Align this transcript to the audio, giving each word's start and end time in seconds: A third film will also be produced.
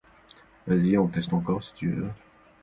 A 0.65 0.69
third 0.71 0.81
film 0.81 1.11
will 1.45 1.53
also 1.53 1.75
be 1.79 1.89
produced. 1.91 2.23